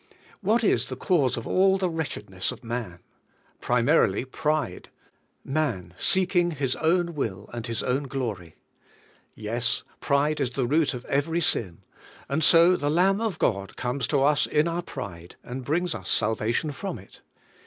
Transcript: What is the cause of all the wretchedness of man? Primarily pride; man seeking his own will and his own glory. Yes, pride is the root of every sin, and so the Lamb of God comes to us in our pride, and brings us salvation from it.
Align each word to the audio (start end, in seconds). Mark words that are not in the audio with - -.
What 0.39 0.63
is 0.63 0.87
the 0.87 0.95
cause 0.95 1.37
of 1.37 1.45
all 1.45 1.77
the 1.77 1.87
wretchedness 1.87 2.51
of 2.51 2.63
man? 2.63 3.01
Primarily 3.59 4.25
pride; 4.25 4.89
man 5.45 5.93
seeking 5.95 6.49
his 6.49 6.75
own 6.77 7.13
will 7.13 7.47
and 7.53 7.67
his 7.67 7.83
own 7.83 8.07
glory. 8.07 8.55
Yes, 9.35 9.83
pride 9.99 10.39
is 10.39 10.49
the 10.49 10.65
root 10.65 10.95
of 10.95 11.05
every 11.05 11.39
sin, 11.39 11.83
and 12.27 12.43
so 12.43 12.75
the 12.75 12.89
Lamb 12.89 13.21
of 13.21 13.37
God 13.37 13.77
comes 13.77 14.07
to 14.07 14.23
us 14.23 14.47
in 14.47 14.67
our 14.67 14.81
pride, 14.81 15.35
and 15.43 15.63
brings 15.63 15.93
us 15.93 16.09
salvation 16.09 16.71
from 16.71 16.97
it. 16.97 17.21